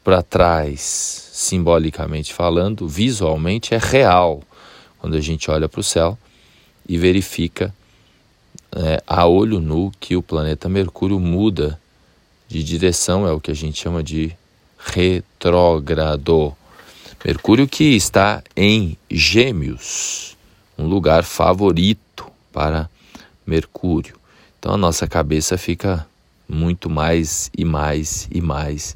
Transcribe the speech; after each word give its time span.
para 0.04 0.24
trás, 0.24 0.82
simbolicamente 0.82 2.34
falando, 2.34 2.88
visualmente 2.88 3.76
é 3.76 3.78
real 3.78 4.42
quando 4.98 5.16
a 5.16 5.22
gente 5.22 5.52
olha 5.52 5.70
para 5.70 5.80
o 5.80 5.84
céu 5.84 6.18
e 6.88 6.98
verifica 6.98 7.72
é, 8.76 9.02
a 9.08 9.26
olho 9.26 9.60
nu 9.60 9.92
que 10.00 10.16
o 10.16 10.22
planeta 10.22 10.70
Mercúrio 10.70 11.20
muda 11.20 11.80
de 12.48 12.64
direção, 12.64 13.28
é 13.28 13.32
o 13.32 13.40
que 13.40 13.52
a 13.52 13.56
gente 13.56 13.82
chama 13.82 14.04
de 14.04 14.36
retrógrado. 14.78 16.56
Mercúrio 17.24 17.68
que 17.68 17.96
está 17.96 18.42
em 18.56 18.98
Gêmeos, 19.10 20.38
um 20.78 20.88
lugar 20.88 21.24
favorito 21.24 22.26
para 22.52 22.90
Mercúrio. 23.46 24.16
Então 24.58 24.74
a 24.74 24.78
nossa 24.78 25.08
cabeça 25.08 25.58
fica 25.58 26.08
muito 26.48 26.90
mais 26.90 27.52
e 27.56 27.64
mais 27.64 28.28
e 28.32 28.42
mais 28.42 28.96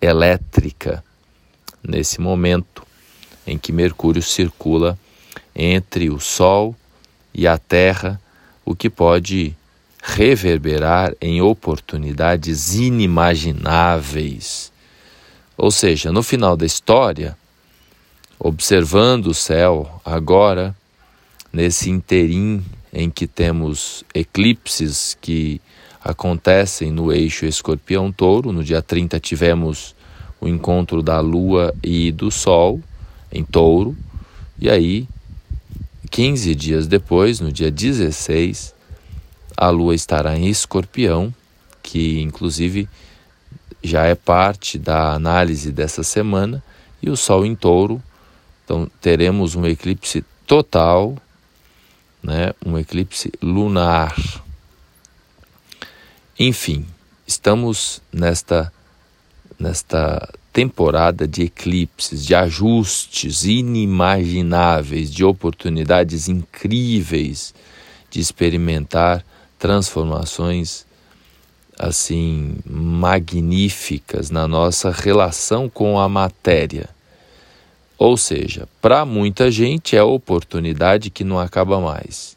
elétrica 0.00 1.02
nesse 1.82 2.20
momento 2.20 2.86
em 3.46 3.56
que 3.56 3.72
Mercúrio 3.72 4.22
circula 4.22 4.98
entre 5.54 6.10
o 6.10 6.20
Sol 6.20 6.76
e 7.32 7.46
a 7.46 7.56
Terra 7.58 8.20
o 8.66 8.74
que 8.74 8.90
pode 8.90 9.56
reverberar 10.02 11.14
em 11.20 11.40
oportunidades 11.40 12.74
inimagináveis. 12.74 14.72
Ou 15.56 15.70
seja, 15.70 16.12
no 16.12 16.22
final 16.22 16.56
da 16.56 16.66
história, 16.66 17.38
observando 18.38 19.28
o 19.28 19.34
céu 19.34 20.00
agora, 20.04 20.76
nesse 21.52 21.88
interim 21.88 22.62
em 22.92 23.08
que 23.08 23.26
temos 23.26 24.04
eclipses 24.14 25.16
que 25.20 25.60
acontecem 26.02 26.90
no 26.90 27.12
eixo 27.12 27.46
escorpião-touro, 27.46 28.52
no 28.52 28.62
dia 28.62 28.82
30 28.82 29.18
tivemos 29.20 29.94
o 30.40 30.46
encontro 30.48 31.02
da 31.02 31.20
Lua 31.20 31.74
e 31.82 32.12
do 32.12 32.30
Sol 32.30 32.80
em 33.32 33.42
touro, 33.44 33.96
e 34.58 34.68
aí 34.70 35.08
15 36.10 36.54
dias 36.54 36.86
depois, 36.86 37.40
no 37.40 37.52
dia 37.52 37.70
16, 37.70 38.74
a 39.56 39.70
lua 39.70 39.94
estará 39.94 40.36
em 40.36 40.46
escorpião, 40.48 41.34
que 41.82 42.20
inclusive 42.20 42.88
já 43.82 44.04
é 44.04 44.14
parte 44.14 44.78
da 44.78 45.12
análise 45.12 45.70
dessa 45.70 46.02
semana, 46.02 46.62
e 47.02 47.10
o 47.10 47.16
sol 47.16 47.44
em 47.46 47.54
touro. 47.54 48.02
Então 48.64 48.90
teremos 49.00 49.54
um 49.54 49.64
eclipse 49.66 50.24
total, 50.46 51.16
né, 52.22 52.52
um 52.64 52.78
eclipse 52.78 53.32
lunar. 53.40 54.14
Enfim, 56.38 56.84
estamos 57.26 58.02
nesta 58.12 58.72
nesta 59.58 60.28
temporada 60.56 61.28
de 61.28 61.42
eclipses, 61.42 62.24
de 62.24 62.34
ajustes 62.34 63.44
inimagináveis, 63.44 65.12
de 65.12 65.22
oportunidades 65.22 66.30
incríveis 66.30 67.54
de 68.10 68.20
experimentar 68.20 69.22
transformações 69.58 70.86
assim 71.78 72.54
magníficas 72.64 74.30
na 74.30 74.48
nossa 74.48 74.90
relação 74.90 75.68
com 75.68 76.00
a 76.00 76.08
matéria. 76.08 76.88
Ou 77.98 78.16
seja, 78.16 78.66
para 78.80 79.04
muita 79.04 79.50
gente 79.50 79.94
é 79.94 80.02
oportunidade 80.02 81.10
que 81.10 81.22
não 81.22 81.38
acaba 81.38 81.78
mais. 81.78 82.34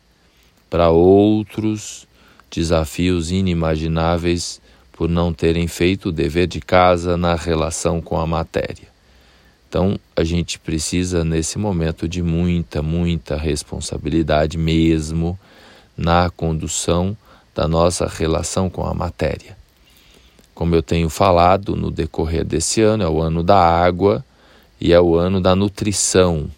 Para 0.69 0.89
outros, 0.89 2.05
desafios 2.51 3.31
inimagináveis 3.31 4.59
por 4.99 5.07
não 5.07 5.31
terem 5.31 5.65
feito 5.65 6.09
o 6.09 6.11
dever 6.11 6.45
de 6.45 6.59
casa 6.59 7.15
na 7.15 7.33
relação 7.33 8.01
com 8.01 8.19
a 8.19 8.27
matéria. 8.27 8.89
Então, 9.69 9.97
a 10.13 10.25
gente 10.25 10.59
precisa 10.59 11.23
nesse 11.23 11.57
momento 11.57 12.05
de 12.05 12.21
muita, 12.21 12.81
muita 12.81 13.37
responsabilidade 13.37 14.57
mesmo 14.57 15.39
na 15.95 16.29
condução 16.29 17.15
da 17.55 17.65
nossa 17.65 18.07
relação 18.07 18.69
com 18.69 18.85
a 18.85 18.93
matéria. 18.93 19.57
Como 20.53 20.75
eu 20.75 20.83
tenho 20.83 21.07
falado 21.07 21.77
no 21.77 21.89
decorrer 21.89 22.43
desse 22.43 22.81
ano, 22.81 23.01
é 23.01 23.07
o 23.07 23.21
ano 23.21 23.41
da 23.41 23.57
água 23.57 24.21
e 24.81 24.91
é 24.91 24.99
o 24.99 25.15
ano 25.15 25.39
da 25.39 25.55
nutrição. 25.55 26.51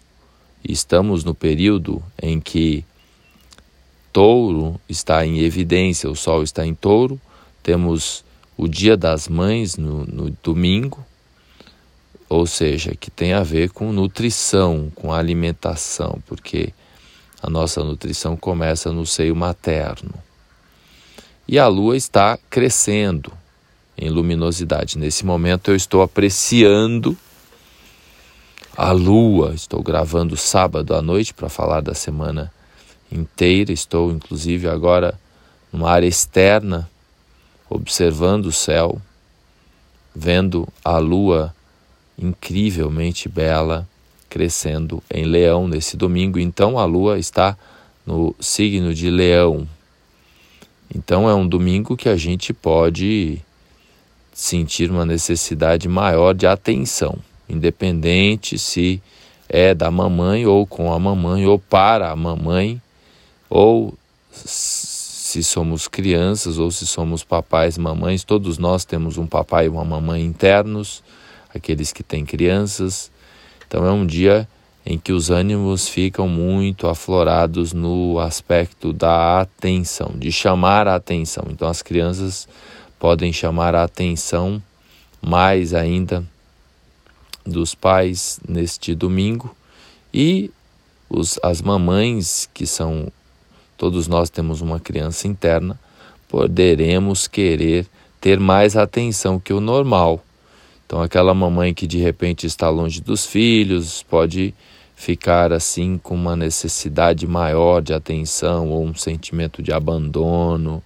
estamos 0.68 1.22
no 1.22 1.32
período 1.32 2.02
em 2.20 2.40
que 2.40 2.84
Touro 4.12 4.80
está 4.88 5.24
em 5.24 5.38
evidência, 5.38 6.10
o 6.10 6.16
Sol 6.16 6.42
está 6.42 6.66
em 6.66 6.74
Touro, 6.74 7.20
temos 7.62 8.24
o 8.62 8.68
Dia 8.68 8.96
das 8.96 9.26
Mães 9.26 9.76
no, 9.76 10.06
no 10.06 10.30
domingo, 10.40 11.04
ou 12.28 12.46
seja, 12.46 12.94
que 12.94 13.10
tem 13.10 13.32
a 13.32 13.42
ver 13.42 13.70
com 13.70 13.92
nutrição, 13.92 14.88
com 14.94 15.12
alimentação, 15.12 16.22
porque 16.28 16.72
a 17.42 17.50
nossa 17.50 17.82
nutrição 17.82 18.36
começa 18.36 18.92
no 18.92 19.04
seio 19.04 19.34
materno. 19.34 20.14
E 21.48 21.58
a 21.58 21.66
lua 21.66 21.96
está 21.96 22.38
crescendo 22.48 23.32
em 23.98 24.08
luminosidade. 24.08 24.96
Nesse 24.96 25.26
momento 25.26 25.72
eu 25.72 25.74
estou 25.74 26.00
apreciando 26.00 27.18
a 28.76 28.92
lua. 28.92 29.54
Estou 29.56 29.82
gravando 29.82 30.36
sábado 30.36 30.94
à 30.94 31.02
noite 31.02 31.34
para 31.34 31.48
falar 31.48 31.80
da 31.80 31.94
semana 31.94 32.52
inteira. 33.10 33.72
Estou 33.72 34.12
inclusive 34.12 34.68
agora 34.68 35.18
numa 35.72 35.90
área 35.90 36.06
externa 36.06 36.88
observando 37.74 38.46
o 38.46 38.52
céu, 38.52 39.00
vendo 40.14 40.68
a 40.84 40.98
lua 40.98 41.54
incrivelmente 42.18 43.28
bela 43.28 43.88
crescendo 44.28 45.02
em 45.10 45.24
Leão 45.24 45.68
nesse 45.68 45.96
domingo. 45.96 46.38
Então 46.38 46.78
a 46.78 46.84
lua 46.84 47.18
está 47.18 47.56
no 48.06 48.34
signo 48.40 48.94
de 48.94 49.10
Leão. 49.10 49.68
Então 50.94 51.28
é 51.28 51.34
um 51.34 51.46
domingo 51.46 51.96
que 51.96 52.08
a 52.08 52.16
gente 52.16 52.52
pode 52.52 53.40
sentir 54.32 54.90
uma 54.90 55.04
necessidade 55.04 55.88
maior 55.88 56.34
de 56.34 56.46
atenção, 56.46 57.18
independente 57.48 58.58
se 58.58 59.02
é 59.48 59.74
da 59.74 59.90
mamãe 59.90 60.46
ou 60.46 60.66
com 60.66 60.92
a 60.92 60.98
mamãe 60.98 61.46
ou 61.46 61.58
para 61.58 62.10
a 62.10 62.16
mamãe 62.16 62.80
ou 63.50 63.94
se 65.32 65.42
somos 65.42 65.88
crianças 65.88 66.58
ou 66.58 66.70
se 66.70 66.86
somos 66.86 67.24
papais, 67.24 67.78
mamães, 67.78 68.22
todos 68.22 68.58
nós 68.58 68.84
temos 68.84 69.16
um 69.16 69.26
papai 69.26 69.64
e 69.64 69.68
uma 69.70 69.82
mamãe 69.82 70.22
internos, 70.22 71.02
aqueles 71.54 71.90
que 71.90 72.02
têm 72.02 72.22
crianças. 72.22 73.10
Então 73.66 73.86
é 73.86 73.90
um 73.90 74.04
dia 74.04 74.46
em 74.84 74.98
que 74.98 75.10
os 75.10 75.30
ânimos 75.30 75.88
ficam 75.88 76.28
muito 76.28 76.86
aflorados 76.86 77.72
no 77.72 78.18
aspecto 78.18 78.92
da 78.92 79.40
atenção, 79.40 80.12
de 80.16 80.30
chamar 80.30 80.86
a 80.86 80.96
atenção. 80.96 81.44
Então 81.48 81.66
as 81.66 81.80
crianças 81.80 82.46
podem 82.98 83.32
chamar 83.32 83.74
a 83.74 83.84
atenção 83.84 84.62
mais 85.22 85.72
ainda 85.72 86.22
dos 87.42 87.74
pais 87.74 88.38
neste 88.46 88.94
domingo 88.94 89.56
e 90.12 90.50
os, 91.08 91.38
as 91.42 91.62
mamães 91.62 92.50
que 92.52 92.66
são 92.66 93.10
todos 93.82 94.06
nós 94.06 94.30
temos 94.30 94.60
uma 94.60 94.78
criança 94.78 95.26
interna, 95.26 95.76
poderemos 96.28 97.26
querer 97.26 97.84
ter 98.20 98.38
mais 98.38 98.76
atenção 98.76 99.40
que 99.40 99.52
o 99.52 99.58
normal. 99.58 100.22
Então, 100.86 101.02
aquela 101.02 101.34
mamãe 101.34 101.74
que 101.74 101.84
de 101.84 101.98
repente 101.98 102.46
está 102.46 102.70
longe 102.70 103.00
dos 103.00 103.26
filhos 103.26 104.04
pode 104.04 104.54
ficar 104.94 105.52
assim 105.52 105.98
com 105.98 106.14
uma 106.14 106.36
necessidade 106.36 107.26
maior 107.26 107.82
de 107.82 107.92
atenção 107.92 108.68
ou 108.68 108.84
um 108.84 108.94
sentimento 108.94 109.60
de 109.60 109.72
abandono. 109.72 110.80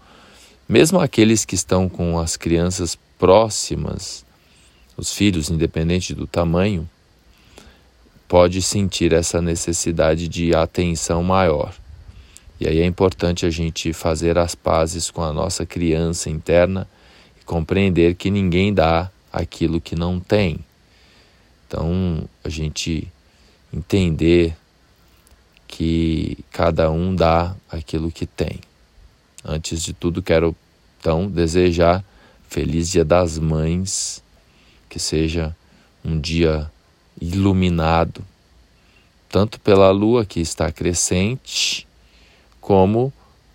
mesmo 0.67 0.99
aqueles 0.99 1.45
que 1.45 1.55
estão 1.55 1.91
com 1.91 2.19
as 2.19 2.35
crianças 2.35 2.97
próximas, 3.19 4.25
os 4.97 5.13
filhos, 5.13 5.51
independente 5.51 6.15
do 6.15 6.27
tamanho, 6.27 6.89
pode 8.27 8.63
sentir 8.63 9.13
essa 9.13 9.43
necessidade 9.43 10.29
de 10.29 10.57
atenção 10.57 11.23
maior. 11.23 11.75
E 12.59 12.67
aí 12.67 12.81
é 12.81 12.87
importante 12.87 13.45
a 13.45 13.51
gente 13.51 13.93
fazer 13.93 14.39
as 14.39 14.55
pazes 14.55 15.11
com 15.11 15.23
a 15.23 15.33
nossa 15.33 15.67
criança 15.67 16.31
interna 16.31 16.89
e 17.41 17.45
compreender 17.45 18.15
que 18.15 18.31
ninguém 18.31 18.73
dá 18.73 19.11
aquilo 19.33 19.81
que 19.81 19.95
não 19.95 20.19
tem. 20.19 20.59
Então, 21.67 22.27
a 22.43 22.49
gente 22.49 23.07
entender 23.73 24.57
que 25.69 26.39
cada 26.51 26.91
um 26.91 27.15
dá 27.15 27.55
aquilo 27.71 28.11
que 28.11 28.25
tem. 28.25 28.61
Antes 29.45 29.83
de 29.83 29.93
tudo, 29.93 30.23
quero 30.23 30.57
então 30.99 31.29
desejar 31.29 32.05
feliz 32.49 32.91
Dia 32.91 33.05
das 33.05 33.39
Mães, 33.39 34.23
que 34.89 34.99
seja 34.99 35.55
um 36.05 36.19
dia 36.19 36.71
iluminado, 37.21 38.25
tanto 39.29 39.61
pela 39.61 39.91
lua 39.91 40.25
que 40.25 40.41
está 40.41 40.71
crescente, 40.71 41.86
como 42.67 43.13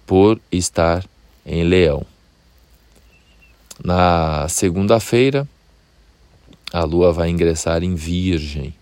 por 0.08 0.40
estar 0.50 1.06
em 1.46 1.66
Leão. 1.66 2.06
Na 3.84 4.48
segunda-feira, 4.48 5.46
a 6.72 6.86
lua 6.86 7.12
vai 7.12 7.30
ingressar 7.30 7.84
em 7.84 7.94
Virgem. 7.94 8.74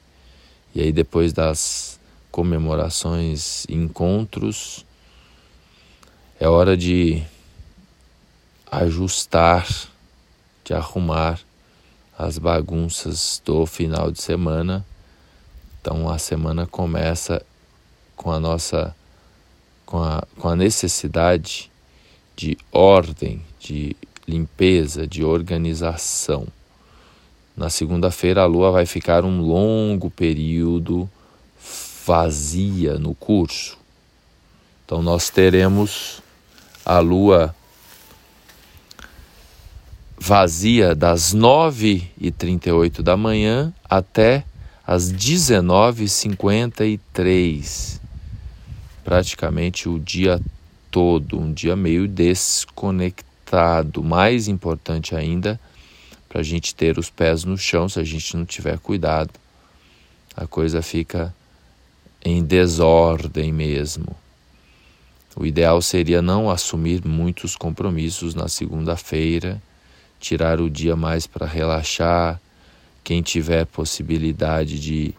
E 0.76 0.82
aí, 0.82 0.92
depois 0.92 1.34
das 1.34 2.00
comemorações 2.30 3.66
encontros, 3.68 4.86
é 6.40 6.48
hora 6.48 6.78
de 6.78 7.24
ajustar, 8.72 9.68
de 10.64 10.76
arrumar 10.76 11.40
as 12.16 12.38
bagunças 12.38 13.42
do 13.44 13.66
final 13.66 14.12
de 14.12 14.22
semana. 14.22 14.86
Então 15.82 16.08
a 16.08 16.20
semana 16.20 16.68
começa 16.68 17.44
com 18.16 18.32
a 18.32 18.40
nossa 18.40 18.96
com 19.90 20.02
a, 20.04 20.24
com 20.38 20.48
a 20.48 20.56
necessidade 20.56 21.72
de 22.36 22.56
ordem, 22.72 23.42
de 23.60 23.96
limpeza, 24.28 25.08
de 25.08 25.24
organização. 25.24 26.46
Na 27.58 27.72
segunda-feira 27.72 28.44
a 28.44 28.46
lua 28.46 28.70
vai 28.70 28.86
ficar 28.86 29.26
um 29.26 29.42
longo 29.42 30.12
período 30.12 31.10
vazia 32.06 33.00
no 33.00 33.16
curso. 33.16 33.80
Então 34.86 35.02
nós 35.02 35.32
teremos 35.32 36.22
a 36.86 37.00
lua 37.00 37.56
vazia 40.20 40.94
das 40.94 41.34
9h38 41.34 43.02
da 43.02 43.18
manhã 43.18 43.74
até 43.90 44.46
as 44.86 45.12
19h53 45.12 48.00
praticamente 49.10 49.90
o 49.90 49.98
dia 49.98 50.40
todo, 50.92 51.40
um 51.40 51.52
dia 51.52 51.76
meio 51.76 52.08
desconectado. 52.08 54.04
Mais 54.04 54.48
importante 54.48 55.16
ainda, 55.16 55.60
para 56.30 56.42
a 56.42 56.44
gente 56.44 56.76
ter 56.76 57.00
os 57.00 57.10
pés 57.10 57.44
no 57.44 57.58
chão, 57.58 57.90
se 57.90 58.00
a 58.00 58.04
gente 58.04 58.38
não 58.38 58.46
tiver 58.46 58.78
cuidado, 58.78 59.32
a 60.38 60.46
coisa 60.46 60.84
fica 60.84 61.34
em 62.24 62.44
desordem 62.44 63.52
mesmo. 63.52 64.16
O 65.36 65.44
ideal 65.44 65.82
seria 65.82 66.22
não 66.22 66.48
assumir 66.48 67.04
muitos 67.04 67.56
compromissos 67.56 68.36
na 68.36 68.48
segunda-feira, 68.48 69.60
tirar 70.20 70.62
o 70.62 70.70
dia 70.70 70.96
mais 70.96 71.26
para 71.26 71.48
relaxar. 71.48 72.40
Quem 73.04 73.24
tiver 73.24 73.66
possibilidade 73.66 74.80
de 74.80 75.16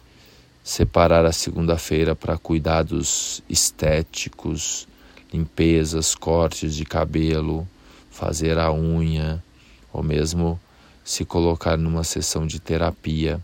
separar 0.71 1.27
a 1.27 1.33
segunda-feira 1.33 2.15
para 2.15 2.39
cuidados 2.39 3.43
estéticos, 3.49 4.87
limpezas, 5.33 6.15
cortes 6.15 6.77
de 6.77 6.85
cabelo, 6.85 7.67
fazer 8.09 8.57
a 8.57 8.73
unha, 8.73 9.43
ou 9.93 10.01
mesmo 10.01 10.61
se 11.03 11.25
colocar 11.25 11.77
numa 11.77 12.05
sessão 12.05 12.47
de 12.47 12.61
terapia. 12.61 13.41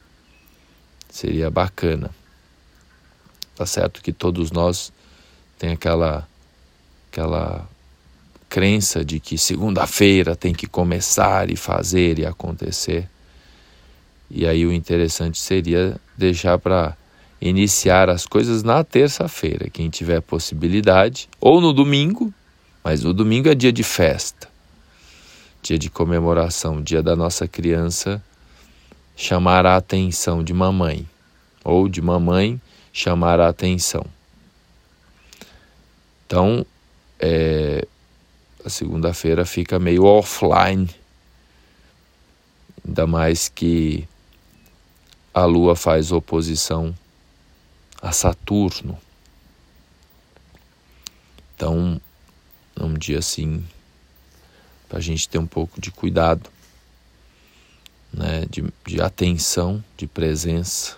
Seria 1.11 1.50
bacana. 1.50 2.14
Tá 3.56 3.67
certo 3.67 4.02
que 4.02 4.12
todos 4.12 4.52
nós 4.52 4.93
tem 5.58 5.73
aquela 5.73 6.28
aquela 7.11 7.69
crença 8.49 9.05
de 9.05 9.19
que 9.19 9.37
segunda-feira 9.37 10.37
tem 10.37 10.55
que 10.55 10.69
começar 10.69 11.50
e 11.50 11.56
fazer 11.56 12.20
e 12.20 12.25
acontecer. 12.25 13.11
E 14.31 14.46
aí 14.46 14.64
o 14.64 14.73
interessante 14.73 15.40
seria 15.40 16.00
deixar 16.17 16.56
para 16.56 16.96
iniciar 17.41 18.09
as 18.09 18.27
coisas 18.27 18.62
na 18.62 18.83
terça-feira, 18.83 19.69
quem 19.71 19.91
tiver 19.91 20.21
possibilidade, 20.21 21.29
ou 21.41 21.61
no 21.61 21.73
domingo, 21.73 22.33
mas 22.83 23.05
o 23.05 23.12
domingo 23.12 23.49
é 23.49 23.55
dia 23.55 23.73
de 23.73 23.83
festa, 23.83 24.49
dia 25.62 25.79
de 25.79 25.91
comemoração, 25.91 26.81
dia 26.81 27.03
da 27.03 27.15
nossa 27.15 27.47
criança 27.47 28.23
chamar 29.17 29.65
a 29.67 29.77
atenção 29.77 30.43
de 30.43 30.53
mamãe, 30.53 31.06
ou 31.65 31.88
de 31.88 32.00
mamãe 32.00 32.61
chamar 32.93 33.41
a 33.41 33.49
atenção. 33.49 34.05
Então, 36.27 36.65
é, 37.19 37.87
a 38.65 38.69
segunda-feira 38.69 39.44
fica 39.44 39.79
meio 39.79 40.05
offline, 40.05 40.88
ainda 42.87 43.06
mais 43.06 43.49
que 43.49 44.06
a 45.33 45.44
Lua 45.44 45.77
faz 45.77 46.12
oposição 46.12 46.94
a 48.01 48.13
Saturno. 48.13 48.99
Então, 51.55 52.01
é 52.79 52.85
um 52.85 52.95
dia 52.95 53.19
assim 53.19 53.65
para 54.89 54.99
a 54.99 55.01
gente 55.01 55.29
ter 55.29 55.39
um 55.39 55.47
pouco 55.47 55.81
de 55.81 55.91
cuidado, 55.91 56.49
né, 58.13 58.47
de, 58.49 58.65
de 58.87 59.01
atenção, 59.01 59.83
de 59.97 60.07
presença, 60.07 60.97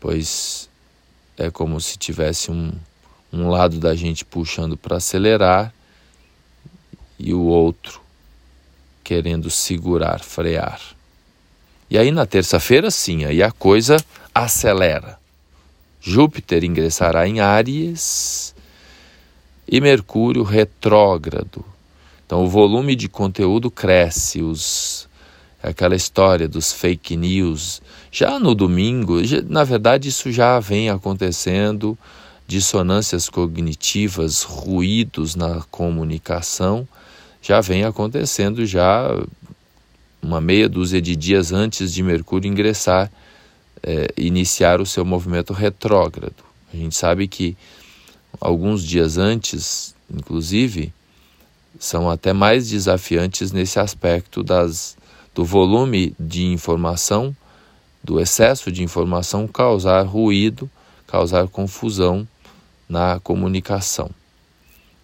pois 0.00 0.68
é 1.36 1.50
como 1.50 1.80
se 1.80 1.98
tivesse 1.98 2.50
um, 2.50 2.72
um 3.32 3.48
lado 3.48 3.78
da 3.78 3.94
gente 3.94 4.24
puxando 4.24 4.76
para 4.76 4.96
acelerar 4.96 5.74
e 7.18 7.34
o 7.34 7.42
outro 7.42 8.00
querendo 9.02 9.50
segurar, 9.50 10.20
frear. 10.20 10.95
E 11.88 11.98
aí 11.98 12.10
na 12.10 12.26
terça-feira, 12.26 12.90
sim, 12.90 13.24
aí 13.24 13.42
a 13.42 13.50
coisa 13.50 13.96
acelera. 14.34 15.18
Júpiter 16.00 16.64
ingressará 16.64 17.26
em 17.26 17.40
Áries 17.40 18.54
e 19.68 19.80
Mercúrio 19.80 20.42
retrógrado. 20.42 21.64
Então 22.24 22.44
o 22.44 22.48
volume 22.48 22.94
de 22.96 23.08
conteúdo 23.08 23.70
cresce, 23.70 24.42
os 24.42 25.08
aquela 25.62 25.96
história 25.96 26.48
dos 26.48 26.72
fake 26.72 27.16
news. 27.16 27.82
Já 28.10 28.38
no 28.38 28.54
domingo, 28.54 29.16
na 29.48 29.64
verdade 29.64 30.08
isso 30.08 30.30
já 30.30 30.60
vem 30.60 30.90
acontecendo, 30.90 31.98
dissonâncias 32.46 33.28
cognitivas, 33.28 34.42
ruídos 34.42 35.34
na 35.34 35.62
comunicação, 35.70 36.86
já 37.42 37.60
vem 37.60 37.84
acontecendo 37.84 38.64
já 38.64 39.08
uma 40.26 40.40
meia 40.40 40.68
dúzia 40.68 41.00
de 41.00 41.14
dias 41.14 41.52
antes 41.52 41.92
de 41.92 42.02
Mercúrio 42.02 42.50
ingressar 42.50 43.10
é, 43.80 44.08
iniciar 44.16 44.80
o 44.80 44.86
seu 44.86 45.04
movimento 45.04 45.52
retrógrado. 45.52 46.44
A 46.74 46.76
gente 46.76 46.96
sabe 46.96 47.28
que 47.28 47.56
alguns 48.40 48.82
dias 48.84 49.16
antes, 49.16 49.94
inclusive, 50.12 50.92
são 51.78 52.10
até 52.10 52.32
mais 52.32 52.68
desafiantes 52.68 53.52
nesse 53.52 53.78
aspecto 53.78 54.42
das, 54.42 54.96
do 55.32 55.44
volume 55.44 56.12
de 56.18 56.46
informação, 56.46 57.34
do 58.02 58.18
excesso 58.18 58.72
de 58.72 58.82
informação 58.82 59.46
causar 59.46 60.02
ruído, 60.02 60.68
causar 61.06 61.46
confusão 61.46 62.26
na 62.88 63.20
comunicação. 63.20 64.10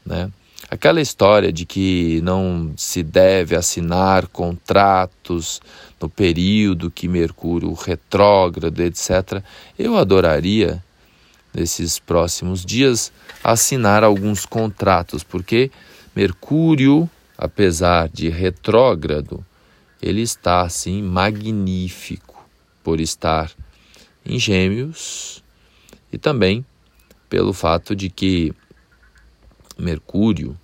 Né? 0.05 0.33
Aquela 0.71 1.00
história 1.00 1.52
de 1.52 1.66
que 1.66 2.21
não 2.23 2.73
se 2.76 3.02
deve 3.02 3.54
assinar 3.54 4.26
contratos 4.28 5.61
no 6.00 6.09
período 6.09 6.90
que 6.90 7.09
Mercúrio 7.09 7.73
retrógrado, 7.75 8.81
etc. 8.81 9.42
Eu 9.78 9.97
adoraria, 9.97 10.83
nesses 11.52 11.99
próximos 11.99 12.64
dias, 12.64 13.12
assinar 13.45 14.02
alguns 14.02 14.47
contratos, 14.47 15.23
porque 15.23 15.71
Mercúrio, 16.14 17.09
apesar 17.37 18.09
de 18.09 18.28
retrógrado, 18.28 19.45
ele 20.00 20.23
está 20.23 20.62
assim 20.62 21.02
magnífico 21.02 22.49
por 22.83 23.00
estar 23.00 23.50
em 24.25 24.38
Gêmeos 24.38 25.42
e 26.12 26.19
também 26.19 26.64
pelo 27.28 27.52
fato 27.52 27.95
de 27.95 28.11
que 28.11 28.52
Mercúrio 29.79 30.59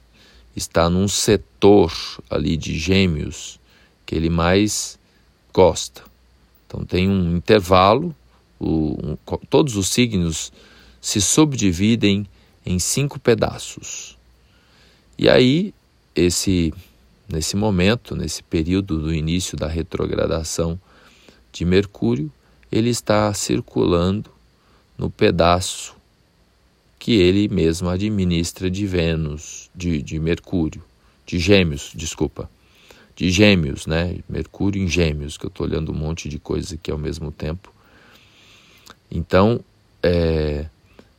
está 0.54 0.90
num 0.90 1.08
setor 1.08 1.92
ali 2.28 2.56
de 2.56 2.78
gêmeos 2.78 3.60
que 4.04 4.14
ele 4.14 4.30
mais 4.30 4.98
gosta. 5.52 6.02
Então 6.66 6.84
tem 6.84 7.08
um 7.08 7.36
intervalo, 7.36 8.14
o, 8.58 8.98
um, 9.02 9.36
todos 9.48 9.76
os 9.76 9.88
signos 9.88 10.52
se 11.00 11.20
subdividem 11.20 12.26
em 12.64 12.78
cinco 12.78 13.18
pedaços. 13.18 14.18
E 15.16 15.28
aí, 15.28 15.74
esse, 16.14 16.72
nesse 17.28 17.56
momento, 17.56 18.14
nesse 18.14 18.42
período 18.42 18.98
do 19.00 19.14
início 19.14 19.56
da 19.56 19.66
retrogradação 19.66 20.78
de 21.52 21.64
Mercúrio, 21.64 22.30
ele 22.70 22.90
está 22.90 23.32
circulando 23.32 24.30
no 24.96 25.08
pedaço 25.08 25.97
que 26.98 27.14
ele 27.14 27.48
mesmo 27.48 27.88
administra 27.88 28.70
de 28.70 28.86
Vênus, 28.86 29.70
de, 29.74 30.02
de 30.02 30.18
Mercúrio, 30.18 30.82
de 31.24 31.38
Gêmeos, 31.38 31.92
desculpa, 31.94 32.50
de 33.14 33.30
Gêmeos, 33.30 33.86
né? 33.86 34.16
Mercúrio 34.28 34.82
em 34.82 34.88
Gêmeos, 34.88 35.36
que 35.36 35.44
eu 35.46 35.48
estou 35.48 35.66
olhando 35.66 35.92
um 35.92 35.94
monte 35.94 36.28
de 36.28 36.38
coisa 36.38 36.74
aqui 36.74 36.90
ao 36.90 36.98
mesmo 36.98 37.30
tempo. 37.30 37.72
Então, 39.10 39.60
é, 40.02 40.66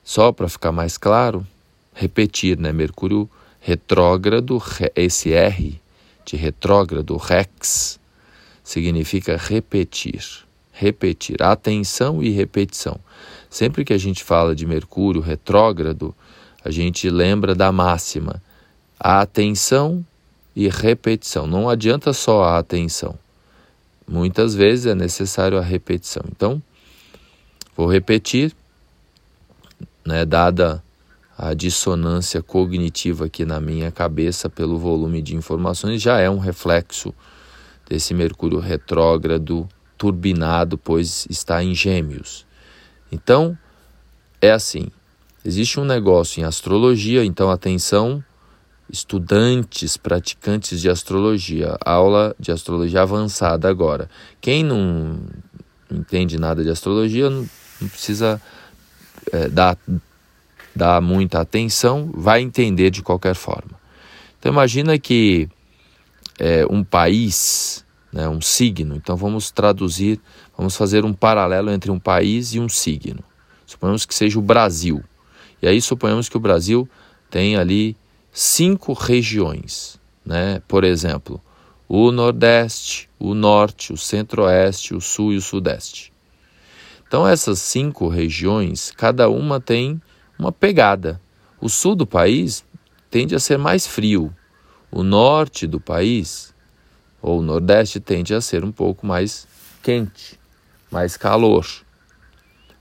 só 0.03 0.31
para 0.31 0.49
ficar 0.49 0.71
mais 0.71 0.97
claro, 0.97 1.45
repetir, 1.93 2.57
né? 2.57 2.71
Mercúrio 2.71 3.29
retrógrado, 3.59 4.61
esse 4.95 5.33
R 5.33 5.79
de 6.25 6.35
retrógrado, 6.35 7.17
rex, 7.17 7.99
significa 8.63 9.35
repetir. 9.35 10.23
Repetir, 10.71 11.43
atenção 11.43 12.23
e 12.23 12.29
repetição. 12.29 12.99
Sempre 13.49 13.83
que 13.83 13.93
a 13.93 13.97
gente 13.97 14.23
fala 14.23 14.55
de 14.55 14.65
Mercúrio 14.65 15.21
retrógrado, 15.21 16.15
a 16.63 16.69
gente 16.69 17.09
lembra 17.09 17.55
da 17.55 17.71
máxima: 17.71 18.41
a 18.99 19.21
atenção 19.21 20.05
e 20.55 20.67
repetição. 20.67 21.47
Não 21.47 21.69
adianta 21.69 22.13
só 22.13 22.43
a 22.43 22.57
atenção. 22.57 23.17
Muitas 24.07 24.55
vezes 24.55 24.87
é 24.87 24.95
necessário 24.95 25.57
a 25.57 25.61
repetição. 25.61 26.23
Então, 26.29 26.61
vou 27.75 27.87
repetir 27.87 28.53
né, 30.05 30.25
dada 30.25 30.83
a 31.37 31.53
dissonância 31.53 32.43
cognitiva 32.43 33.27
aqui 33.27 33.45
na 33.45 33.61
minha 33.61 33.91
cabeça 33.91 34.49
pelo 34.49 34.77
volume 34.77 35.21
de 35.21 35.35
informações, 35.35 36.01
já 36.01 36.19
é 36.19 36.29
um 36.29 36.37
reflexo 36.37 37.13
desse 37.87 38.13
Mercúrio 38.13 38.59
retrógrado 38.59 39.65
turbinado, 39.97 40.77
pois 40.77 41.25
está 41.29 41.63
em 41.63 41.73
Gêmeos. 41.73 42.45
Então, 43.11 43.57
é 44.41 44.51
assim: 44.51 44.87
existe 45.43 45.79
um 45.79 45.85
negócio 45.85 46.41
em 46.41 46.43
astrologia, 46.43 47.23
então 47.23 47.49
atenção, 47.49 48.23
estudantes, 48.91 49.97
praticantes 49.97 50.81
de 50.81 50.89
astrologia, 50.89 51.77
aula 51.85 52.35
de 52.39 52.51
astrologia 52.51 53.01
avançada 53.01 53.69
agora. 53.69 54.09
Quem 54.41 54.63
não 54.63 55.19
entende 55.91 56.37
nada 56.37 56.63
de 56.63 56.69
astrologia 56.69 57.29
não, 57.29 57.47
não 57.81 57.87
precisa 57.87 58.41
é, 59.31 59.47
dar, 59.47 59.77
dar 60.75 61.01
muita 61.01 61.39
atenção, 61.39 62.11
vai 62.13 62.41
entender 62.41 62.89
de 62.89 63.01
qualquer 63.01 63.35
forma. 63.35 63.79
Então 64.39 64.51
imagina 64.51 64.97
que 64.97 65.49
é, 66.39 66.65
um 66.69 66.83
país, 66.83 67.85
né, 68.11 68.27
um 68.27 68.41
signo, 68.41 68.95
então 68.95 69.15
vamos 69.15 69.51
traduzir, 69.51 70.19
vamos 70.57 70.75
fazer 70.75 71.05
um 71.05 71.13
paralelo 71.13 71.71
entre 71.71 71.91
um 71.91 71.99
país 71.99 72.53
e 72.53 72.59
um 72.59 72.69
signo. 72.69 73.23
Suponhamos 73.65 74.05
que 74.05 74.15
seja 74.15 74.39
o 74.39 74.41
Brasil. 74.41 75.03
E 75.61 75.67
aí 75.67 75.81
suponhamos 75.81 76.27
que 76.27 76.37
o 76.37 76.39
Brasil 76.39 76.89
tem 77.29 77.55
ali 77.55 77.95
cinco 78.31 78.93
regiões, 78.93 79.99
né? 80.25 80.61
Por 80.67 80.83
exemplo, 80.83 81.41
o 81.87 82.11
Nordeste, 82.11 83.09
o 83.19 83.33
Norte, 83.33 83.93
o 83.93 83.97
Centro-Oeste, 83.97 84.95
o 84.95 85.01
Sul 85.01 85.33
e 85.33 85.37
o 85.37 85.41
Sudeste. 85.41 86.11
Então, 87.09 87.27
essas 87.27 87.57
cinco 87.57 88.07
regiões, 88.07 88.91
cada 88.91 89.27
uma 89.29 89.59
tem 89.59 89.99
uma 90.37 90.51
pegada. 90.51 91.19
O 91.59 91.67
sul 91.67 91.95
do 91.95 92.05
país 92.05 92.63
tende 93.09 93.33
a 93.33 93.39
ser 93.39 93.57
mais 93.57 93.87
frio, 93.87 94.31
o 94.91 95.01
norte 95.01 95.65
do 95.65 95.79
país, 95.79 96.53
ou 97.21 97.39
o 97.39 97.41
nordeste, 97.41 97.99
tende 97.99 98.33
a 98.33 98.41
ser 98.41 98.63
um 98.63 98.71
pouco 98.71 99.05
mais 99.05 99.47
quente, 99.83 100.39
mais 100.91 101.17
calor. 101.17 101.65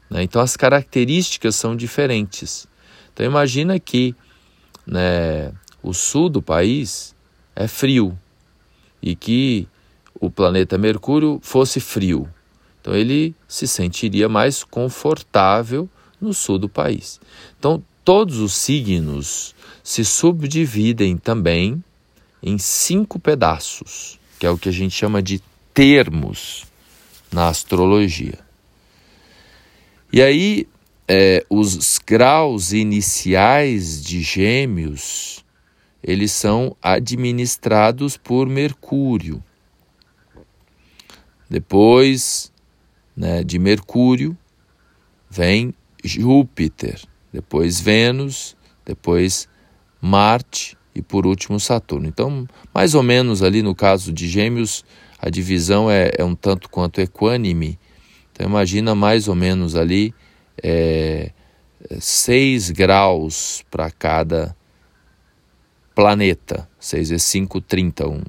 Né? 0.09 0.23
Então, 0.23 0.41
as 0.41 0.57
características 0.57 1.57
são 1.57 1.77
diferentes. 1.77 2.67
Então, 3.13 3.27
imagina 3.27 3.79
que 3.79 4.15
né, 4.87 5.53
o 5.83 5.93
sul 5.93 6.29
do 6.29 6.41
país 6.41 7.15
é 7.55 7.67
frio 7.67 8.19
e 9.03 9.15
que 9.15 9.69
o 10.21 10.31
planeta 10.31 10.77
Mercúrio 10.77 11.39
fosse 11.43 11.81
frio. 11.81 12.29
Então 12.81 12.95
ele 12.95 13.35
se 13.47 13.67
sentiria 13.67 14.29
mais 14.29 14.65
confortável 14.65 15.89
no 16.21 16.33
sul 16.33 16.59
do 16.59 16.69
país. 16.69 17.21
Então 17.59 17.83
todos 18.05 18.39
os 18.39 18.55
signos 18.55 19.55
se 19.83 20.05
subdividem 20.05 21.17
também 21.17 21.83
em 22.43 22.57
cinco 22.59 23.19
pedaços, 23.19 24.18
que 24.39 24.47
é 24.47 24.51
o 24.51 24.59
que 24.59 24.69
a 24.69 24.73
gente 24.73 24.95
chama 24.95 25.21
de 25.21 25.43
termos 25.75 26.65
na 27.33 27.49
astrologia. 27.49 28.39
E 30.13 30.23
aí, 30.23 30.67
é, 31.07 31.45
os 31.51 31.99
graus 31.99 32.73
iniciais 32.73 34.03
de 34.03 34.23
Gêmeos, 34.23 35.45
eles 36.03 36.33
são 36.33 36.77
administrados 36.81 38.17
por 38.17 38.49
Mercúrio. 38.49 39.43
Depois, 41.51 42.53
né, 43.17 43.43
de 43.43 43.59
Mercúrio, 43.59 44.37
vem 45.29 45.75
Júpiter, 46.05 47.03
depois 47.33 47.81
Vênus, 47.81 48.57
depois 48.85 49.49
Marte 50.01 50.78
e 50.99 51.03
por 51.03 51.27
último 51.27 51.59
Saturno. 51.61 52.07
Então, 52.07 52.47
mais 52.75 52.95
ou 52.95 53.03
menos 53.03 53.43
ali 53.43 53.63
no 53.63 53.75
caso 53.75 54.13
de 54.13 54.29
Gêmeos, 54.29 54.85
a 55.19 55.31
divisão 55.31 55.91
é, 55.91 56.11
é 56.19 56.25
um 56.25 56.35
tanto 56.35 56.69
quanto 56.69 57.01
equânime. 57.01 57.79
Então, 58.33 58.47
imagina 58.47 58.95
mais 58.95 59.29
ou 59.29 59.35
menos 59.35 59.77
ali 59.77 60.15
é, 60.63 61.31
6 61.99 62.71
graus 62.71 63.65
para 63.71 63.91
cada 63.91 64.57
planeta. 65.95 66.69
6 66.79 67.11
vezes 67.11 67.27
5, 67.27 67.61
30. 67.61 68.09
Um, 68.09 68.23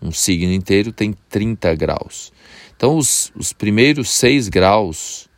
um 0.00 0.12
signo 0.12 0.52
inteiro 0.52 0.92
tem 0.92 1.14
30 1.28 1.74
graus. 1.74 2.32
Então, 2.76 2.96
os, 2.96 3.32
os 3.36 3.52
primeiros 3.52 4.10
seis 4.10 4.48
graus, 4.48 5.28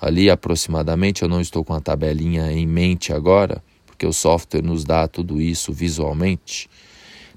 ali 0.00 0.28
aproximadamente, 0.28 1.22
eu 1.22 1.28
não 1.28 1.40
estou 1.40 1.64
com 1.64 1.72
a 1.72 1.80
tabelinha 1.80 2.50
em 2.50 2.66
mente 2.66 3.12
agora, 3.12 3.62
porque 4.00 4.06
o 4.06 4.14
software 4.14 4.62
nos 4.62 4.82
dá 4.82 5.06
tudo 5.06 5.38
isso 5.42 5.74
visualmente. 5.74 6.70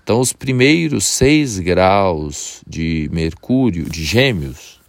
Então, 0.01 0.21
os 0.21 0.31
primeiros 0.31 1.03
seis 1.03 1.59
graus 1.59 2.63
de 2.65 3.09
Mercúrio, 3.11 3.83
de 3.89 4.01
Gêmeos, 4.05 4.79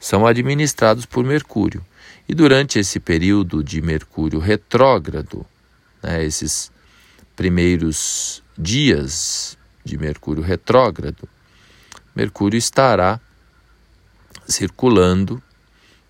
são 0.00 0.26
administrados 0.26 1.04
por 1.04 1.22
Mercúrio. 1.22 1.84
E 2.26 2.34
durante 2.34 2.78
esse 2.78 2.98
período 2.98 3.62
de 3.62 3.82
Mercúrio 3.82 4.38
retrógrado, 4.38 5.44
né, 6.02 6.24
esses 6.24 6.72
primeiros 7.36 8.42
dias 8.56 9.58
de 9.84 9.98
Mercúrio 9.98 10.42
retrógrado, 10.42 11.28
Mercúrio 12.16 12.56
estará 12.56 13.20
circulando 14.48 15.42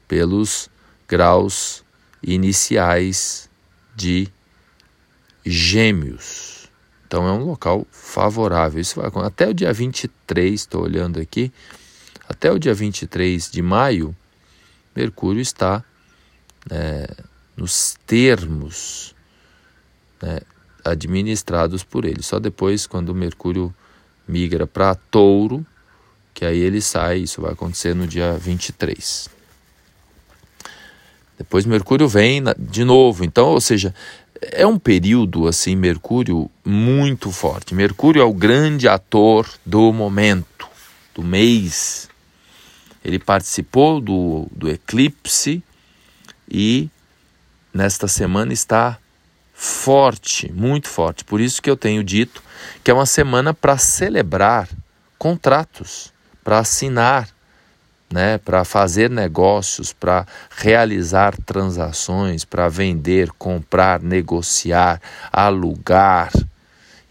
pelos 0.06 0.70
graus 1.08 1.84
iniciais 2.22 3.50
de 3.96 4.28
Gêmeos. 5.44 6.68
Então 7.06 7.26
é 7.26 7.32
um 7.32 7.44
local 7.44 7.86
favorável. 7.90 8.80
Isso 8.80 9.00
vai 9.00 9.10
até 9.26 9.48
o 9.48 9.54
dia 9.54 9.72
23, 9.72 10.52
estou 10.54 10.82
olhando 10.82 11.20
aqui, 11.20 11.52
até 12.28 12.50
o 12.50 12.58
dia 12.58 12.72
23 12.72 13.50
de 13.50 13.60
maio, 13.60 14.16
Mercúrio 14.94 15.40
está 15.40 15.84
né, 16.70 17.06
nos 17.56 17.96
termos 18.06 19.14
né, 20.20 20.40
administrados 20.84 21.82
por 21.82 22.04
ele. 22.04 22.22
Só 22.22 22.38
depois, 22.38 22.86
quando 22.86 23.14
Mercúrio 23.14 23.74
migra 24.26 24.66
para 24.66 24.94
Touro, 24.94 25.66
que 26.32 26.44
aí 26.44 26.58
ele 26.58 26.80
sai, 26.80 27.18
isso 27.18 27.42
vai 27.42 27.52
acontecer 27.52 27.94
no 27.94 28.06
dia 28.06 28.32
23. 28.38 29.28
Depois 31.38 31.66
Mercúrio 31.66 32.08
vem 32.08 32.42
de 32.58 32.84
novo, 32.84 33.24
então, 33.24 33.48
ou 33.48 33.60
seja, 33.60 33.94
é 34.50 34.66
um 34.66 34.78
período 34.78 35.46
assim, 35.46 35.76
Mercúrio 35.76 36.50
muito 36.64 37.30
forte. 37.30 37.74
Mercúrio 37.74 38.20
é 38.20 38.24
o 38.24 38.32
grande 38.32 38.88
ator 38.88 39.48
do 39.64 39.92
momento, 39.92 40.66
do 41.14 41.22
mês. 41.22 42.08
Ele 43.04 43.18
participou 43.18 44.00
do, 44.00 44.48
do 44.50 44.68
eclipse 44.68 45.62
e 46.50 46.90
nesta 47.72 48.08
semana 48.08 48.52
está 48.52 48.98
forte, 49.54 50.50
muito 50.52 50.88
forte. 50.88 51.24
Por 51.24 51.40
isso 51.40 51.62
que 51.62 51.70
eu 51.70 51.76
tenho 51.76 52.02
dito 52.02 52.42
que 52.82 52.90
é 52.90 52.94
uma 52.94 53.06
semana 53.06 53.54
para 53.54 53.78
celebrar 53.78 54.68
contratos, 55.18 56.12
para 56.42 56.58
assinar, 56.58 57.28
né, 58.12 58.38
para 58.38 58.64
fazer 58.64 59.10
negócios, 59.10 59.92
para 59.92 60.26
realizar 60.50 61.36
transações, 61.36 62.44
para 62.44 62.68
vender, 62.68 63.30
comprar, 63.38 64.00
negociar, 64.02 65.00
alugar. 65.32 66.30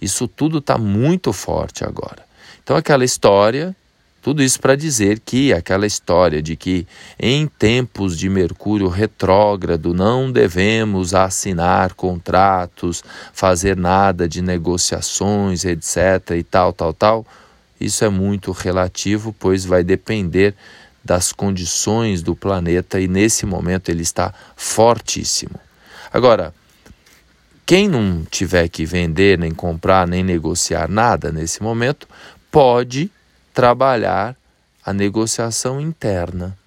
Isso 0.01 0.27
tudo 0.27 0.60
está 0.60 0.77
muito 0.77 1.34
forte 1.34 1.84
agora. 1.84 2.24
Então, 2.63 2.75
aquela 2.75 3.03
história 3.03 3.75
tudo 4.22 4.43
isso 4.43 4.60
para 4.60 4.75
dizer 4.75 5.20
que 5.20 5.51
aquela 5.51 5.88
história 5.88 6.43
de 6.43 6.55
que 6.55 6.86
em 7.20 7.48
tempos 7.48 8.15
de 8.15 8.29
Mercúrio 8.29 8.88
retrógrado 8.88 9.96
não 9.96 10.31
devemos 10.31 11.15
assinar 11.15 11.96
contratos, 11.96 13.03
fazer 13.34 13.75
nada 13.75 14.29
de 14.29 14.39
negociações, 14.43 15.65
etc. 15.65 16.36
e 16.38 16.43
tal, 16.43 16.72
tal, 16.72 16.93
tal, 16.93 17.25
isso 17.79 18.05
é 18.05 18.10
muito 18.10 18.51
relativo, 18.51 19.36
pois 19.39 19.65
vai 19.65 19.84
depender 19.84 20.53
das 21.03 21.31
condições 21.31 22.22
do 22.22 22.36
planeta 22.36 23.00
e 23.00 23.08
nesse 23.08 23.46
momento 23.46 23.89
ele 23.89 24.03
está 24.03 24.34
fortíssimo. 24.55 25.60
Agora, 26.13 26.53
quem 27.65 27.88
não 27.88 28.24
tiver 28.29 28.67
que 28.67 28.86
vender, 28.86 29.38
nem 29.38 29.51
comprar, 29.51 30.08
nem 30.08 30.24
negociar 30.24 30.89
nada 30.89 31.31
nesse 31.31 31.63
momento, 31.63 32.08
pode 32.51 33.10
trabalhar 33.53 34.36
a 34.86 34.91
negociação 34.93 35.79
interna. 35.79 36.58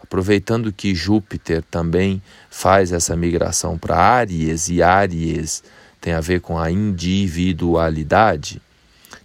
Aproveitando 0.00 0.72
que 0.72 0.94
Júpiter 0.94 1.62
também 1.70 2.22
faz 2.50 2.92
essa 2.92 3.16
migração 3.16 3.76
para 3.76 3.96
Áries 3.96 4.68
e 4.68 4.82
Áries 4.82 5.64
tem 6.00 6.12
a 6.12 6.20
ver 6.20 6.40
com 6.42 6.58
a 6.58 6.70
individualidade, 6.70 8.60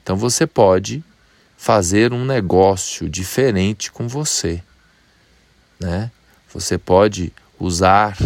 então 0.02 0.16
você 0.16 0.48
pode 0.48 1.04
fazer 1.60 2.14
um 2.14 2.24
negócio 2.24 3.10
diferente 3.10 3.92
com 3.92 4.08
você, 4.08 4.64
né? 5.78 6.10
Você 6.54 6.78
pode 6.78 7.34
usar 7.60 8.18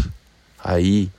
aí 0.63 1.09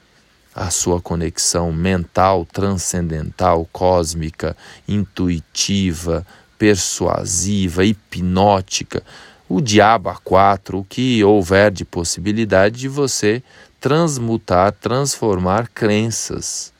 a 0.55 0.71
sua 0.71 1.01
conexão 1.01 1.73
mental, 1.73 2.47
transcendental, 2.47 3.69
cósmica, 3.73 4.57
intuitiva, 4.87 6.25
persuasiva, 6.57 7.85
hipnótica, 7.85 9.03
o 9.49 9.61
diabo 9.61 10.09
a 10.09 10.15
quatro, 10.15 10.79
o 10.79 10.85
que 10.85 11.23
houver 11.25 11.73
de 11.73 11.85
possibilidade 11.85 12.79
de 12.79 12.89
você 12.89 13.43
transmutar, 13.81 14.71
transformar 14.71 15.69
crenças, 15.69 16.73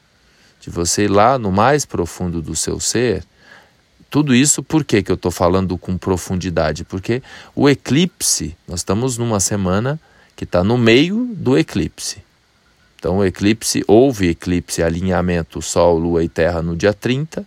de 0.61 0.71
você 0.71 1.07
ir 1.07 1.11
lá 1.11 1.37
no 1.41 1.51
mais 1.51 1.85
profundo 1.85 2.41
do 2.41 2.55
seu 2.55 2.79
ser. 2.79 3.25
Tudo 4.15 4.33
isso 4.33 4.63
por 4.63 4.85
que, 4.85 5.03
que 5.03 5.11
eu 5.11 5.17
estou 5.17 5.33
falando 5.33 5.77
com 5.77 5.99
profundidade? 5.99 6.85
Porque 6.85 7.21
o 7.53 7.69
eclipse, 7.69 8.57
nós 8.69 8.79
estamos 8.79 9.19
numa 9.19 9.41
semana 9.41 9.99
que 10.37 10.45
está 10.45 10.63
no 10.63 10.79
meio 10.79 11.29
do 11.33 11.59
eclipse. 11.59 12.19
Então, 12.97 13.17
o 13.17 13.25
eclipse, 13.25 13.83
houve 13.89 14.29
eclipse, 14.29 14.85
alinhamento 14.85 15.61
Sol, 15.61 15.99
Lua 15.99 16.23
e 16.23 16.29
Terra 16.29 16.63
no 16.63 16.77
dia 16.77 16.95
30, 16.95 17.45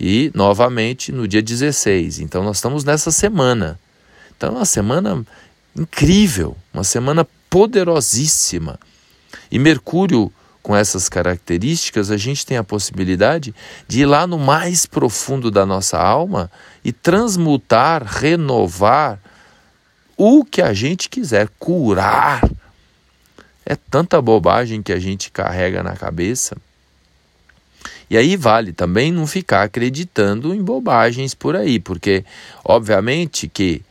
e 0.00 0.32
novamente 0.34 1.12
no 1.12 1.28
dia 1.28 1.40
16. 1.40 2.18
Então 2.18 2.42
nós 2.42 2.56
estamos 2.56 2.82
nessa 2.82 3.12
semana. 3.12 3.78
Então 4.36 4.48
é 4.48 4.52
uma 4.56 4.64
semana 4.64 5.24
incrível, 5.76 6.56
uma 6.74 6.82
semana 6.82 7.24
poderosíssima. 7.48 8.76
E 9.52 9.56
Mercúrio, 9.56 10.32
com 10.62 10.76
essas 10.76 11.08
características, 11.08 12.10
a 12.10 12.16
gente 12.16 12.46
tem 12.46 12.56
a 12.56 12.64
possibilidade 12.64 13.54
de 13.88 14.02
ir 14.02 14.06
lá 14.06 14.26
no 14.26 14.38
mais 14.38 14.86
profundo 14.86 15.50
da 15.50 15.66
nossa 15.66 15.98
alma 15.98 16.50
e 16.84 16.92
transmutar, 16.92 18.04
renovar 18.04 19.18
o 20.16 20.44
que 20.44 20.62
a 20.62 20.72
gente 20.72 21.08
quiser, 21.08 21.48
curar. 21.58 22.48
É 23.66 23.74
tanta 23.74 24.22
bobagem 24.22 24.82
que 24.82 24.92
a 24.92 24.98
gente 24.98 25.30
carrega 25.30 25.82
na 25.82 25.96
cabeça. 25.96 26.56
E 28.08 28.16
aí 28.16 28.36
vale 28.36 28.72
também 28.72 29.10
não 29.10 29.26
ficar 29.26 29.62
acreditando 29.62 30.54
em 30.54 30.62
bobagens 30.62 31.34
por 31.34 31.56
aí, 31.56 31.80
porque 31.80 32.24
obviamente 32.64 33.48
que 33.48 33.82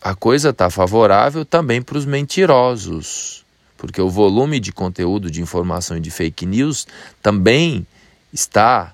a 0.00 0.14
coisa 0.14 0.50
está 0.50 0.68
favorável 0.68 1.44
também 1.46 1.80
para 1.80 1.96
os 1.96 2.04
mentirosos, 2.04 3.43
porque 3.76 4.00
o 4.00 4.08
volume 4.08 4.60
de 4.60 4.72
conteúdo 4.72 5.30
de 5.30 5.40
informação 5.40 5.96
e 5.96 6.00
de 6.00 6.10
fake 6.10 6.46
news 6.46 6.86
também 7.22 7.86
está 8.32 8.92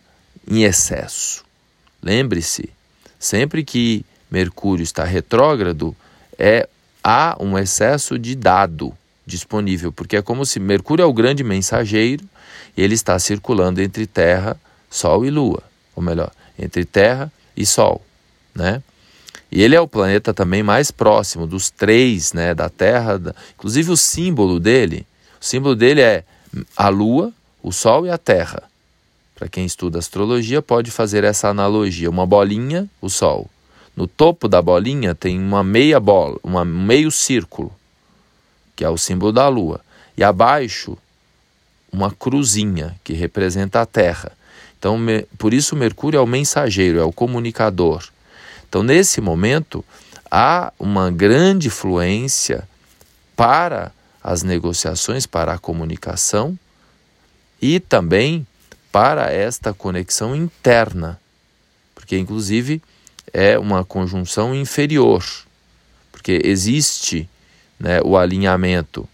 em 0.49 0.65
excesso. 0.65 1.45
Lembre-se, 2.03 2.71
sempre 3.19 3.65
que 3.65 4.05
Mercúrio 4.31 4.83
está 4.83 5.05
retrógrado, 5.05 5.95
é 6.39 6.69
há 7.03 7.37
um 7.41 7.59
excesso 7.59 8.19
de 8.19 8.35
dado 8.35 8.93
disponível, 9.27 9.93
porque 9.93 10.17
é 10.17 10.23
como 10.23 10.45
se 10.45 10.59
Mercúrio 10.59 11.03
é 11.03 11.07
o 11.07 11.13
grande 11.13 11.45
mensageiro 11.45 12.25
ele 12.77 12.95
está 12.95 13.19
circulando 13.19 13.81
entre 13.81 14.07
Terra, 14.07 14.59
Sol 14.89 15.25
e 15.25 15.31
Lua, 15.31 15.63
ou 15.95 16.03
melhor, 16.03 16.31
entre 16.59 16.85
Terra 16.85 17.33
e 17.57 17.67
Sol, 17.67 18.05
né? 18.55 18.83
E 19.51 19.63
ele 19.63 19.75
é 19.75 19.81
o 19.81 19.89
planeta 19.89 20.33
também 20.33 20.63
mais 20.63 20.91
próximo 20.91 21.47
dos 21.47 21.71
três, 21.71 22.33
né, 22.33 22.55
da 22.55 22.69
Terra. 22.69 23.19
Da... 23.19 23.35
Inclusive 23.55 23.91
o 23.91 23.97
símbolo 23.97 24.61
dele, 24.61 25.07
o 25.41 25.45
símbolo 25.45 25.75
dele 25.75 26.01
é 26.01 26.25
a 26.77 26.89
Lua, 26.89 27.33
o 27.63 27.73
Sol 27.73 28.07
e 28.07 28.11
a 28.11 28.19
Terra. 28.19 28.63
Para 29.35 29.49
quem 29.49 29.65
estuda 29.65 29.99
astrologia 29.99 30.61
pode 30.61 30.91
fazer 30.91 31.25
essa 31.25 31.49
analogia: 31.49 32.11
uma 32.11 32.27
bolinha, 32.27 32.89
o 33.01 33.09
Sol. 33.09 33.49
No 33.97 34.07
topo 34.07 34.49
da 34.49 34.63
bolinha 34.63 35.15
tem 35.15 35.39
uma 35.39 35.65
meia 35.65 35.99
bola, 35.99 36.39
um 36.45 36.65
meio 36.65 37.11
círculo, 37.11 37.73
que 38.77 38.85
é 38.85 38.89
o 38.89 38.97
símbolo 38.97 39.33
da 39.33 39.49
Lua. 39.49 39.81
E 40.17 40.23
abaixo 40.23 40.97
uma 41.93 42.11
cruzinha 42.11 42.95
que 43.03 43.13
representa 43.13 43.81
a 43.81 43.87
Terra. 43.87 44.33
Então, 44.79 44.99
por 45.37 45.53
isso 45.53 45.77
Mercúrio 45.77 46.19
é 46.19 46.21
o 46.21 46.27
mensageiro, 46.27 46.99
é 46.99 47.05
o 47.05 47.13
comunicador. 47.13 48.05
Então, 48.71 48.85
nesse 48.85 49.21
momento, 49.21 49.85
há 50.31 50.73
uma 50.79 51.11
grande 51.11 51.69
fluência 51.69 52.69
para 53.35 53.91
as 54.23 54.45
negociações, 54.45 55.27
para 55.27 55.55
a 55.55 55.59
comunicação 55.59 56.57
e 57.61 57.81
também 57.81 58.47
para 58.93 59.33
esta 59.33 59.75
conexão 59.75 60.37
interna, 60.37 61.21
porque 61.97 62.17
inclusive 62.17 62.81
é 63.33 63.59
uma 63.59 63.85
conjunção 63.85 64.55
inferior, 64.55 65.25
porque 66.13 66.41
existe 66.45 67.29
né, 67.77 68.01
o 68.05 68.17
alinhamento 68.17 69.09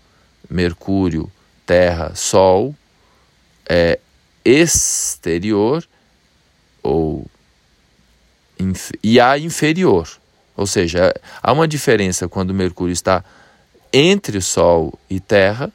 Mercúrio 0.51 1.33
Terra, 1.64 2.14
Sol 2.14 2.75
é 3.66 3.99
exterior 4.45 5.83
ou 6.83 7.27
e 9.03 9.21
a 9.21 9.38
inferior. 9.38 10.09
Ou 10.57 10.66
seja, 10.66 11.14
há 11.42 11.53
uma 11.53 11.69
diferença 11.69 12.29
quando 12.29 12.55
Mercúrio 12.55 12.92
está 12.92 13.23
entre 13.92 14.38
o 14.38 14.42
Sol 14.42 14.99
e 15.09 15.21
Terra 15.21 15.71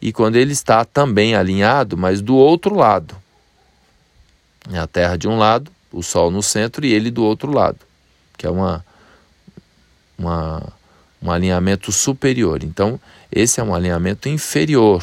e 0.00 0.12
quando 0.12 0.36
ele 0.36 0.52
está 0.52 0.84
também 0.84 1.34
alinhado, 1.34 1.96
mas 1.96 2.20
do 2.20 2.34
outro 2.34 2.74
lado. 2.74 3.16
É 4.72 4.78
a 4.78 4.86
Terra 4.86 5.16
de 5.16 5.28
um 5.28 5.38
lado, 5.38 5.70
o 5.92 6.02
Sol 6.02 6.30
no 6.30 6.42
centro 6.42 6.84
e 6.84 6.92
ele 6.92 7.10
do 7.10 7.22
outro 7.22 7.52
lado, 7.52 7.78
que 8.36 8.46
é 8.46 8.50
uma, 8.50 8.84
uma 10.18 10.72
um 11.24 11.30
alinhamento 11.30 11.90
superior. 11.90 12.62
Então, 12.62 13.00
esse 13.32 13.58
é 13.58 13.62
um 13.62 13.74
alinhamento 13.74 14.28
inferior, 14.28 15.02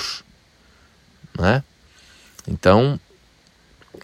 né? 1.38 1.64
Então, 2.48 3.00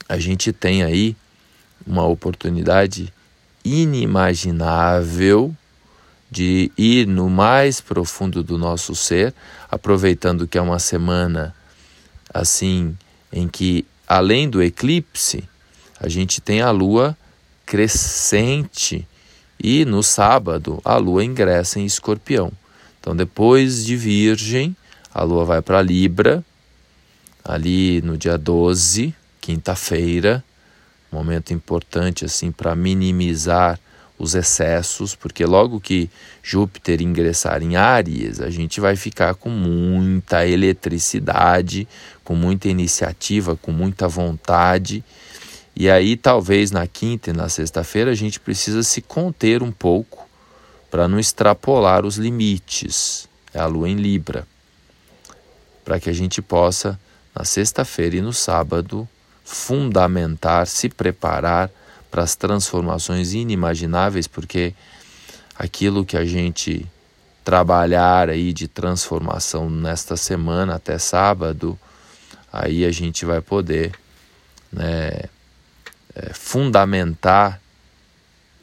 a 0.10 0.17
gente 0.17 0.52
tem 0.52 0.84
aí 0.84 1.15
uma 1.88 2.06
oportunidade 2.06 3.12
inimaginável 3.63 5.56
de 6.30 6.71
ir 6.78 7.08
no 7.08 7.30
mais 7.30 7.80
profundo 7.80 8.43
do 8.43 8.58
nosso 8.58 8.93
ser, 8.93 9.34
aproveitando 9.71 10.47
que 10.47 10.58
é 10.58 10.62
uma 10.62 10.80
semana 10.80 11.56
assim 12.34 12.95
em 13.32 13.47
que 13.47 13.86
além 14.08 14.50
do 14.50 14.62
eclipse, 14.62 15.43
a 16.00 16.08
gente 16.08 16.41
tem 16.41 16.62
a 16.62 16.69
lua 16.71 17.17
crescente 17.65 19.08
e 19.62 19.84
no 19.86 20.04
sábado, 20.04 20.80
a 20.86 20.97
lua 20.97 21.23
ingressa 21.23 21.80
em 21.80 21.86
escorpião. 21.86 22.52
Então, 23.00 23.15
depois 23.15 23.86
de 23.86 23.95
Virgem, 23.95 24.76
a 25.13 25.23
lua 25.23 25.43
vai 25.43 25.62
para 25.62 25.82
Libra, 25.82 26.45
ali 27.43 28.02
no 28.02 28.17
dia 28.17 28.38
12, 28.38 29.15
quinta-feira, 29.41 30.43
momento 31.11 31.53
importante 31.53 32.25
assim 32.25 32.51
para 32.51 32.75
minimizar 32.75 33.79
os 34.19 34.33
excessos, 34.33 35.15
porque 35.15 35.45
logo 35.45 35.79
que 35.79 36.09
Júpiter 36.41 37.01
ingressar 37.01 37.61
em 37.61 37.75
Áries, 37.75 38.41
a 38.41 38.49
gente 38.49 38.81
vai 38.81 38.95
ficar 38.95 39.35
com 39.35 39.49
muita 39.49 40.45
eletricidade, 40.45 41.87
com 42.23 42.35
muita 42.35 42.67
iniciativa, 42.67 43.55
com 43.55 43.71
muita 43.71 44.07
vontade. 44.07 45.03
E 45.75 45.89
aí, 45.89 46.17
talvez 46.17 46.71
na 46.71 46.87
quinta 46.87 47.29
e 47.29 47.33
na 47.33 47.47
sexta-feira, 47.47 48.09
a 48.09 48.15
gente 48.15 48.39
precisa 48.39 48.81
se 48.81 49.01
conter 49.01 49.61
um 49.61 49.71
pouco 49.71 50.27
para 50.89 51.07
não 51.07 51.19
extrapolar 51.19 52.05
os 52.05 52.17
limites. 52.17 53.29
É 53.53 53.59
a 53.59 53.67
lua 53.67 53.87
em 53.87 53.95
Libra. 53.95 54.47
Para 55.85 55.99
que 55.99 56.09
a 56.09 56.13
gente 56.13 56.41
possa, 56.41 56.99
na 57.35 57.45
sexta-feira 57.45 58.15
e 58.15 58.21
no 58.21 58.33
sábado, 58.33 59.07
fundamentar, 59.47 60.67
se 60.67 60.89
preparar 60.89 61.71
para 62.12 62.21
as 62.21 62.36
transformações 62.36 63.33
inimagináveis, 63.33 64.27
porque 64.27 64.73
aquilo 65.57 66.05
que 66.05 66.17
a 66.17 66.25
gente 66.25 66.86
trabalhar 67.45 68.29
aí 68.29 68.51
de 68.51 68.67
transformação 68.67 69.69
nesta 69.69 70.17
semana 70.17 70.75
até 70.75 70.99
sábado, 70.99 71.79
aí 72.51 72.83
a 72.83 72.91
gente 72.91 73.23
vai 73.23 73.39
poder 73.39 73.93
né, 74.69 75.12
é, 76.13 76.33
fundamentar 76.33 77.62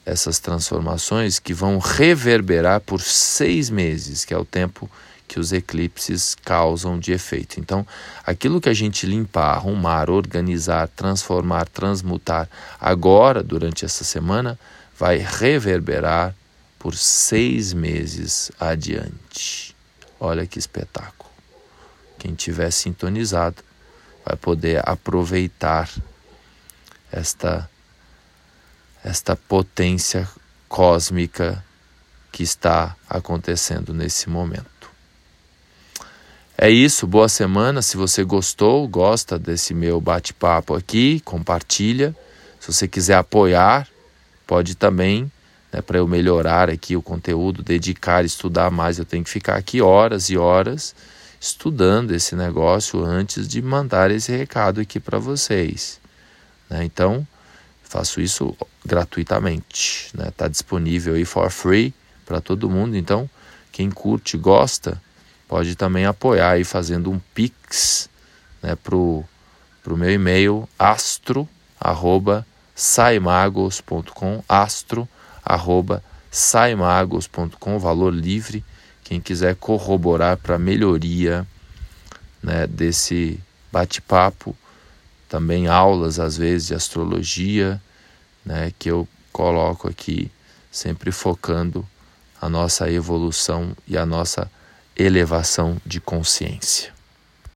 essas 0.05 0.39
transformações 0.39 1.39
que 1.39 1.55
vão 1.55 1.79
reverberar 1.79 2.83
por 2.83 3.01
seis 3.01 3.71
meses, 3.71 4.23
que 4.23 4.35
é 4.35 4.39
o 4.39 4.45
tempo 4.45 4.91
que 5.27 5.41
os 5.41 5.53
eclipses 5.53 6.37
causam 6.45 6.99
de 6.99 7.13
efeito. 7.13 7.59
Então, 7.59 7.87
aquilo 8.25 8.61
que 8.61 8.69
a 8.69 8.75
gente 8.75 9.07
limpar, 9.07 9.55
arrumar, 9.55 10.11
organizar, 10.11 10.89
transformar, 10.89 11.69
transmutar 11.69 12.49
agora, 12.81 13.43
durante 13.43 13.85
essa 13.85 14.05
semana, 14.05 14.59
vai 14.99 15.19
reverberar 15.19 16.35
por 16.79 16.95
seis 16.95 17.73
meses 17.73 18.53
adiante. 18.61 19.75
Olha 20.21 20.47
que 20.47 20.59
espetáculo. 20.59 21.31
Quem 22.19 22.35
tiver 22.35 22.71
sintonizado 22.71 23.63
vai 24.25 24.37
poder 24.37 24.83
aproveitar 24.89 25.91
esta, 27.11 27.69
esta 29.03 29.37
potência 29.37 30.29
cósmica 30.69 31.63
que 32.33 32.43
está 32.43 32.97
acontecendo 33.09 33.95
nesse 33.95 34.29
momento. 34.29 34.74
É 36.57 36.71
isso, 36.71 37.05
boa 37.05 37.29
semana. 37.29 37.83
Se 37.83 37.97
você 37.97 38.23
gostou, 38.23 38.87
gosta 38.87 39.37
desse 39.37 39.75
meu 39.75 40.01
bate-papo 40.01 40.75
aqui, 40.75 41.19
compartilha. 41.25 42.15
Se 42.61 42.73
você 42.73 42.87
quiser 42.87 43.17
apoiar, 43.17 43.89
pode 44.47 44.77
também, 44.77 45.31
né, 45.73 45.83
para 45.83 45.99
eu 45.99 46.07
melhorar 46.07 46.71
aqui 46.71 46.95
o 46.95 47.03
conteúdo, 47.03 47.61
dedicar, 47.61 48.25
estudar 48.25 48.71
mais. 48.71 49.01
Eu 49.01 49.05
tenho 49.05 49.25
que 49.25 49.31
ficar 49.31 49.57
aqui 49.57 49.83
horas 49.83 50.31
e 50.31 50.39
horas 50.39 50.95
estudando 51.41 52.13
esse 52.13 52.37
negócio 52.37 53.05
antes 53.05 53.49
de 53.49 53.61
mandar 53.61 54.13
esse 54.13 54.31
recado 54.31 54.81
aqui 54.81 55.01
para 55.01 55.19
vocês. 55.19 56.01
Né? 56.71 56.85
Então, 56.85 57.27
faço 57.83 58.21
isso 58.21 58.57
gratuitamente. 58.87 60.07
Está 60.07 60.25
né? 60.25 60.33
Tá 60.37 60.47
disponível 60.47 61.15
aí 61.15 61.25
for 61.25 61.51
free 61.51 61.93
para 62.25 62.41
todo 62.41 62.71
mundo. 62.71 62.97
Então, 62.97 63.29
quem 63.73 63.91
curte, 63.91 64.39
gosta 64.39 65.03
pode 65.49 65.77
também 65.77 66.07
apoiar 66.07 66.53
aí 66.53 66.65
fazendo 66.65 67.11
um 67.11 67.19
pix 67.35 68.09
né, 68.63 68.75
para 68.77 68.97
o 68.97 69.25
meu 69.87 70.11
e-mail 70.11 70.69
astro 70.79 71.49
arroba 71.79 72.47
saimagos.com 72.75 74.43
astro 74.49 75.09
arroba 75.45 76.03
saimagos.com 76.31 77.79
valor 77.79 78.13
livre. 78.13 78.65
Quem 79.05 79.21
quiser 79.21 79.55
corroborar 79.55 80.37
para 80.37 80.59
melhoria 80.59 81.47
né, 82.43 82.67
desse 82.67 83.39
bate-papo 83.71 84.57
também 85.29 85.67
aulas 85.67 86.19
às 86.19 86.37
vezes 86.37 86.69
de 86.69 86.75
astrologia 86.75 87.81
né, 88.45 88.73
que 88.79 88.91
eu 88.91 89.07
coloco 89.33 89.89
aqui 89.89 90.31
sempre 90.71 91.13
focando 91.13 91.87
a 92.41 92.49
nossa 92.49 92.91
evolução 92.91 93.77
e 93.87 93.97
a 93.97 94.05
nossa 94.05 94.51
elevação 94.97 95.77
de 95.85 96.01
consciência. 96.01 96.94